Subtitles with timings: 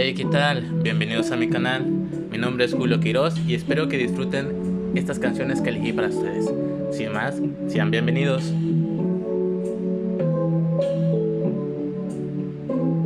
[0.00, 0.62] Hey, ¿qué tal?
[0.80, 1.84] Bienvenidos a mi canal.
[1.84, 6.48] Mi nombre es Julio Quiroz y espero que disfruten estas canciones que elegí para ustedes.
[6.92, 8.44] Sin más, sean bienvenidos.